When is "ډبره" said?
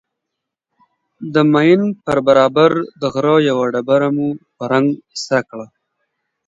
3.73-4.09